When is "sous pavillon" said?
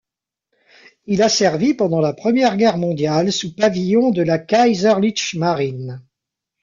3.31-4.09